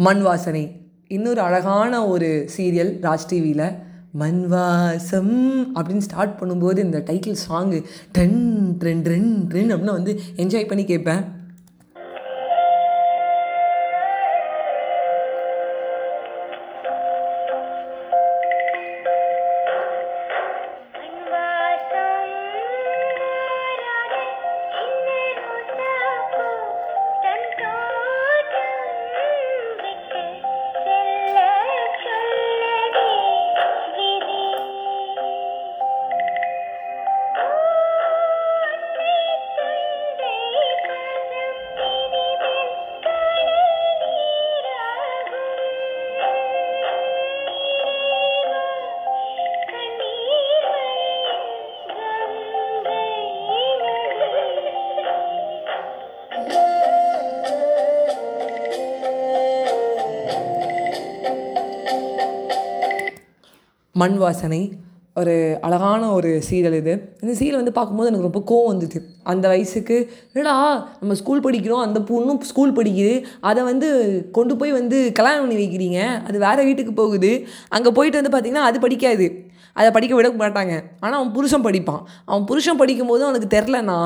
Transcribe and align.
மண் 0.00 0.20
வாசனை 0.22 0.70
இன்னொரு 1.08 1.40
அழகான 1.40 2.08
ஒரு 2.08 2.48
சீரியல் 2.56 2.90
ராஜ் 3.00 3.24
டிவியில் 3.28 3.62
மண்வாசம் 4.18 5.32
அப்படின்னு 5.74 5.98
ஸ்டார்ட் 5.98 6.38
பண்ணும்போது 6.40 6.78
இந்த 6.78 6.98
டைட்டில் 6.98 7.40
சாங்கு 7.48 7.84
ட்ரென் 8.12 8.38
ட்ரென் 8.80 9.02
ட்ரென் 9.02 9.30
ட்ரென் 9.48 9.72
அப்படின்னு 9.72 9.90
வந்து 9.90 10.20
என்ஜாய் 10.36 10.68
பண்ணி 10.68 10.84
கேட்பேன். 10.84 11.37
மண் 64.00 64.16
வாசனை 64.22 64.60
ஒரு 65.20 65.34
அழகான 65.66 66.02
ஒரு 66.16 66.30
சீரியல் 66.48 66.76
இது. 66.80 66.92
இந்த 67.22 67.32
சீரியல் 67.38 67.60
வந்து 67.60 67.72
பார்க்கும்போது 67.78 68.08
எனக்கு 68.10 68.26
ரொம்ப 68.28 68.40
கோவம் 68.50 68.70
வந்துச்சு. 68.72 69.00
அந்த 69.32 69.44
வயசுக்கு 69.52 69.96
என்னடா 70.32 70.54
நம்ம 71.00 71.14
ஸ்கூல் 71.20 71.42
படிக்கிறோம் 71.46 71.82
அந்த 71.86 72.00
பொண்ணும் 72.10 72.40
ஸ்கூல் 72.50 72.76
படிக்குது 72.78 73.14
அதை 73.50 73.62
வந்து 73.70 73.88
கொண்டு 74.36 74.56
போய் 74.60 74.72
வந்து 74.78 74.98
கல்யாணம் 75.18 75.42
பண்ணி 75.44 75.58
வைக்கிறீங்க 75.62 76.00
அது 76.28 76.38
வேறு 76.46 76.66
வீட்டுக்கு 76.68 76.94
போகுது 77.00 77.32
அங்கே 77.76 77.92
போயிட்டு 77.98 78.20
வந்து 78.20 78.34
பார்த்திங்கன்னா 78.34 78.66
அது 78.70 78.78
படிக்காது. 78.86 79.28
அதை 79.78 79.88
படிக்க 79.96 80.14
விட 80.16 80.28
மாட்டாங்க. 80.42 80.76
ஆனால் 81.04 81.18
அவன் 81.18 81.34
புருஷன் 81.36 81.66
படிப்பான். 81.66 82.02
அவன் 82.30 82.46
புருஷன் 82.50 82.80
படிக்கும்போது 82.82 83.24
அவனுக்கு 83.26 83.50
தெரிலனா 83.56 83.98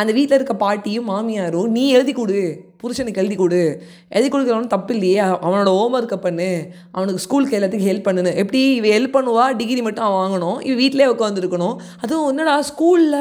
அந்த 0.00 0.10
வீட்டில் 0.18 0.38
இருக்க 0.38 0.56
பாட்டியும் 0.64 1.10
மாமியாரும் 1.12 1.74
நீ 1.76 1.84
எழுதி 1.98 2.12
கொடு 2.12 2.40
புருஷனுக்கு 2.84 3.22
எழுதி 3.22 3.36
கொடு. 3.40 3.62
எழுதி 4.16 4.28
கொடுக்குறவனும் 4.34 4.74
தப்பு 4.76 4.94
இல்லையே. 4.96 5.18
அவனோட 5.46 5.70
ஹோம் 5.78 5.96
ஒர்க்கை 5.98 6.18
பண்ணு. 6.26 6.48
அவனுக்கு 6.96 7.24
ஸ்கூலுக்கு 7.26 7.58
எல்லாத்துக்கும் 7.58 7.90
ஹெல்ப் 7.90 8.06
பண்ணுன்னு. 8.08 8.32
எப்படி 8.44 8.62
இவ 8.78 8.88
ஹெல்ப் 8.96 9.16
பண்ணுவா? 9.18 9.46
டிகிரி 9.60 9.82
மட்டும் 9.88 10.06
அவன் 10.08 10.22
வாங்கணும். 10.22 10.58
இவ 10.68 10.74
வீட்டிலே 10.82 11.06
உட்காந்துருக்கணும் 11.14 11.76
அதுவும் 12.04 12.28
என்னடா 12.32 12.56
ஸ்கூலில் 12.70 13.20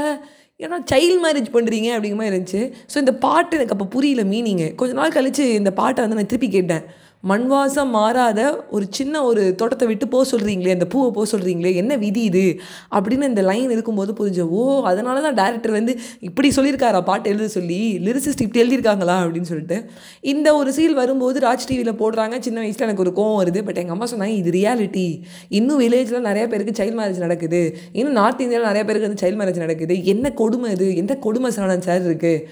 ஏன்னா 0.64 0.78
சைல்ட் 0.92 1.22
மேரேஜ் 1.24 1.48
பண்ணுறீங்க 1.56 1.88
அப்படிங்கிற 1.94 2.18
மாதிரி 2.20 2.32
இருந்துச்சு. 2.32 2.60
ஸோ 2.92 2.98
இந்த 3.04 3.14
பாட்டு 3.24 3.56
எனக்கு 3.58 3.74
அப்போ 3.76 3.86
புரியல 3.96 4.22
மீனிங்கு 4.34 4.68
கொஞ்ச 4.80 4.92
நாள் 5.00 5.16
கழித்து 5.16 5.46
இந்த 5.60 5.72
பாட்டை 5.80 6.02
வந்து 6.04 6.18
நான் 6.20 6.30
திருப்பி 6.34 6.50
கேட்டேன். 6.58 6.84
மண் 7.24 7.46
வாசம் 7.48 7.90
மாறாத 7.90 8.40
ஒரு 8.70 8.86
சின்ன 8.90 9.24
ஒரு 9.24 9.56
தோட்டத்தை 9.56 9.88
விட்டு 9.88 10.08
போக 10.08 10.24
சொல்கிறீங்களே 10.32 10.72
அந்த 10.72 10.86
பூவை 10.86 11.12
போக 11.12 11.38
சொல்கிறீங்களே 11.38 11.76
என்ன 11.76 11.96
விதி 11.98 12.22
இது? 12.22 12.60
அப்படின்னு 12.96 13.22
இந்த 13.22 13.42
லைன் 13.42 13.72
இருக்கும்போது 13.72 14.14
புரிஞ்ச 14.14 14.40
ஓ 14.50 14.82
அதனால 14.82 15.32
தான் 15.32 15.38
டேரக்டர் 15.42 15.72
வந்து 15.72 16.00
இப்படி 16.20 16.50
சொல்லியிருக்காரா 16.56 17.02
பாட்டு 17.02 17.30
எழுத 17.30 17.48
சொல்லி 17.48 18.00
லிரிசிஸ்ட் 18.04 18.42
இப்படி 18.42 18.62
எழுதியிருக்காங்களா 18.64 19.16
அப்படின்னு 19.24 19.42
சொல்லிட்டு 19.42 19.90
இந்த 20.22 20.56
ஒரு 20.56 20.74
சீல் 20.74 20.94
வரும்போது 20.94 21.40
ராஜ் 21.40 21.68
டிவியில் 21.68 21.94
போடுறாங்க. 21.94 22.40
சின்ன 22.40 22.60
வயசில் 22.60 22.88
எனக்கு 22.90 23.06
ஒரு 23.06 23.14
கோவம் 23.16 23.40
வருது. 23.42 23.64
பட் 23.66 23.78
எங்கள் 23.78 23.96
அம்மா 23.98 24.06
சொன்னாங்க 24.06 24.36
இது 24.42 24.52
ரியாலிட்டி 24.52 25.08
இன்னும் 25.50 25.80
வில்லேஜில் 25.80 26.20
நிறைய 26.20 26.48
பேருக்கு 26.48 26.84
சைல்ட் 26.84 27.00
மேரேஜ் 27.00 27.18
நடக்குது. 27.18 27.78
இன்னும் 27.92 28.14
நார்த் 28.14 28.42
இந்தியாவில் 28.42 28.72
நிறைய 28.72 28.86
பேருக்கு 28.86 29.10
வந்து 29.10 29.24
சைல்ட் 29.24 29.40
மேரேஜ் 29.42 29.66
நடக்குது. 29.66 30.06
என்ன 30.06 30.32
கொடுமை 30.32 30.72
இது? 30.72 30.96
எந்த 30.96 31.16
கொடுமை 31.16 31.52
சாணம் 31.52 31.88
சார் 31.90 32.06
இருக்குது 32.10 32.46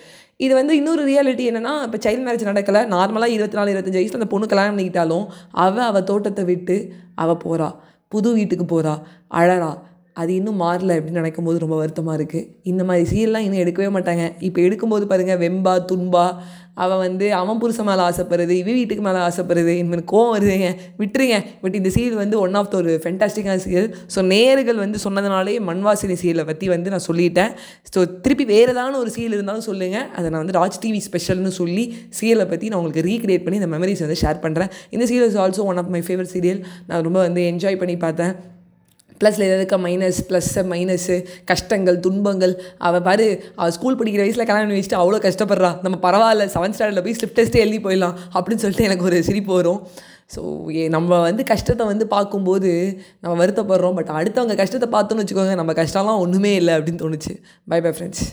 இது 0.46 0.54
வந்து 0.60 0.74
இன்னொரு 0.80 1.04
ரியாலிட்டி 1.10 1.46
என்னென்னா 1.50 1.74
இப்போ 1.86 1.98
சைல்ட் 2.06 2.24
மேரேஜ் 2.26 2.50
நடக்கலை. 2.50 2.82
நார்மலாக 2.96 3.36
இருபத்தி 3.36 3.58
நாலு 3.60 3.72
இருபத்தஞ்சு 3.74 4.00
வயசில் 4.00 4.20
அந்த 4.20 4.30
பொண்ணு 4.34 4.52
கல்யாணம் 4.52 4.76
பண்ணிக்கிட்டாலும் 4.76 5.26
அவள் 5.64 5.88
அவள் 5.90 6.08
தோட்டத்தை 6.12 6.44
விட்டு 6.52 6.78
அவள் 7.24 7.42
போகிறா 7.44 7.70
புது 8.14 8.30
வீட்டுக்கு 8.38 8.66
போகிறா 8.74 8.94
அழறா. 9.40 9.72
அது 10.16 10.32
இன்னும் 10.40 10.62
மாறல 10.62 10.96
அப்படின்னு 10.98 11.22
நினைக்கும் 11.22 11.48
போது 11.48 11.58
ரொம்ப 11.64 11.76
வருத்தமாக 11.82 12.16
இருக்குது 12.20 12.48
இந்த 12.72 12.82
மாதிரி 12.88 13.06
சீரியல்லாம் 13.12 13.46
இன்னும் 13.46 13.62
எடுக்கவே 13.64 13.90
மாட்டாங்க. 13.98 14.24
இப்போ 14.48 14.60
எடுக்கும்போது 14.68 15.06
பாருங்கள் 15.12 15.40
வெம்பா 15.44 15.74
துன்பா 15.92 16.26
அவன் 16.84 17.02
வந்து 17.04 17.26
அவன் 17.40 17.60
புருஷன் 17.62 17.88
மேலே 17.90 18.02
ஆசைப்படுறது 18.10 18.54
இவன் 18.60 18.78
வீட்டுக்கு 18.80 19.04
மேலே 19.08 19.20
ஆசைப்படுறது 19.28 19.72
இனிமேல் 19.80 20.04
கோவம் 20.12 20.34
வருதுங்க. 20.36 20.70
விட்டுருங்க. 21.02 21.38
பட் 21.64 21.76
இந்த 21.80 21.90
சீரியல் 21.96 22.22
வந்து 22.22 22.38
ஒன் 22.44 22.56
ஆஃப் 22.60 22.70
த 22.72 22.76
ஒரு 22.82 22.94
ஃபென்டாஸ்டிக்கான 23.04 23.62
சீரியல் 23.66 23.90
ஸோ 24.14 24.20
நேர்கள் 24.32 24.80
வந்து 24.84 25.00
சொன்னதுனாலே 25.06 25.56
மண்வாசினி 25.70 26.16
சீரியலை 26.22 26.46
பற்றி 26.52 26.68
வந்து 26.76 26.94
நான் 26.94 27.06
சொல்லிட்டேன். 27.10 27.52
ஸோ 27.94 28.02
திருப்பி 28.26 28.48
வேறு 28.54 28.70
ஏதாவது 28.76 28.98
ஒரு 29.04 29.12
சீரியல் 29.18 29.38
இருந்தாலும் 29.40 29.68
சொல்லுங்கள் 29.70 30.08
அதை 30.18 30.26
நான் 30.32 30.44
வந்து 30.44 30.58
ராஜ் 30.60 30.80
டிவி 30.86 31.02
ஸ்பெஷல்னு 31.10 31.54
சொல்லி 31.62 31.86
சீரியலை 32.20 32.48
பற்றி 32.54 32.70
நான் 32.72 32.82
உங்களுக்கு 32.82 33.06
ரீக்ரியேட் 33.12 33.46
பண்ணி 33.48 33.62
இந்த 33.62 33.72
மெமரிஸ் 33.76 34.06
வந்து 34.08 34.20
ஷேர் 34.24 34.44
பண்ணுறேன் 34.48 34.72
இந்த 34.96 35.06
serial 35.12 35.30
is 35.34 35.40
also 35.46 35.68
one 35.74 35.82
of 35.84 35.94
my 35.98 36.04
favourite 36.10 36.34
serial 36.36 36.64
நான் 36.90 37.06
ரொம்ப 37.10 37.22
வந்து 37.28 37.44
என்ஜாய் 37.54 37.82
பண்ணி 37.84 37.98
பார்த்தேன். 38.08 38.34
ப்ளஸில் 39.22 39.46
எதாவது 39.48 39.62
இருக்க 39.62 39.78
மைனஸ் 39.88 40.22
ப்ளஸ்ஸு 40.30 40.62
மைனஸு 40.74 41.18
கஷ்டங்கள் 41.52 41.98
துன்பங்கள். 42.06 42.54
அவள் 42.90 43.06
பாரு 43.08 43.28
அவள் 43.60 43.76
ஸ்கூல் 43.78 44.00
படிக்கிற 44.02 44.24
வயசில் 44.26 44.48
கல்யாணம் 44.50 44.70
பண்ணி 44.70 44.82
வச்சுட்டு 44.82 45.02
அவ்வளோ 45.02 45.20
கஷ்டப்படுறா. 45.28 45.72
நம்ம 45.86 46.00
பரவாயில்ல 46.08 46.48
செவன்த் 46.56 46.78
ஸ்டாண்டர்டில் 46.78 47.06
போய் 47.08 47.18
ஸ்லிப் 47.20 47.38
டெஸ்ட்டே 47.40 47.64
எழுதி 47.66 47.82
போயிடலாம் 47.88 48.16
அப்படின்னு 48.36 48.64
சொல்லிட்டு 48.66 48.88
எனக்கு 48.90 49.08
ஒரு 49.12 49.20
சிரிப்பு 49.30 49.54
வரும். 49.60 49.82
ஸோ 50.36 50.42
நம்ம 50.98 51.22
வந்து 51.30 51.44
கஷ்டத்தை 51.54 51.86
வந்து 51.94 52.06
பார்க்கும்போது 52.14 52.70
நம்ம 53.24 53.34
வருத்தப்படுறோம். 53.44 53.98
பட் 54.00 54.12
அடுத்தவங்க 54.20 54.56
கஷ்டத்தை 54.62 54.90
பார்த்தோன்னு 54.94 55.24
வச்சுக்கோங்க 55.24 55.56
நம்ம 55.62 55.74
கஷ்டம்லாம் 55.82 56.24
ஒன்றுமே 56.26 56.54
இல்லை 56.62 56.76
அப்படின்னு 56.78 57.04
தோணுச்சு. 57.04 57.34
By 57.74 57.80
bye 57.88 57.94
friends 57.98 58.24